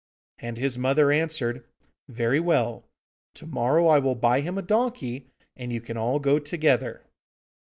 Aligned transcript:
And 0.39 0.57
his 0.57 0.79
mother 0.79 1.11
answered, 1.11 1.63
'Very 2.09 2.39
well; 2.39 2.87
to 3.35 3.45
morrow 3.45 3.85
I 3.85 3.99
will 3.99 4.15
buy 4.15 4.41
him 4.41 4.57
a 4.57 4.63
donkey, 4.63 5.29
and 5.55 5.71
you 5.71 5.79
can 5.79 5.95
all 5.95 6.17
go 6.17 6.39
together. 6.39 7.03